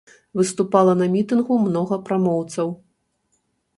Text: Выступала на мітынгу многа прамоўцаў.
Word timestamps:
Выступала 0.37 0.95
на 1.01 1.07
мітынгу 1.15 1.59
многа 1.67 1.95
прамоўцаў. 2.11 2.67